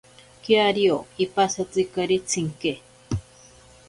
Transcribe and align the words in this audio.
Kiario 0.43 0.95
ipasatzikari 1.25 2.17
tsinke. 2.29 2.73